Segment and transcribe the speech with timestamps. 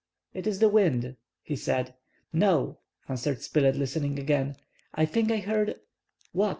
[0.33, 1.93] "It is the wind," he said.
[2.33, 4.55] "No," answered Spilett, listening again,
[4.95, 5.75] "I think I heard—"
[6.31, 6.49] "What?"